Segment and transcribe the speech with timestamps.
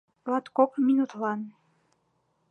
[0.31, 1.39] Латкок минутлан.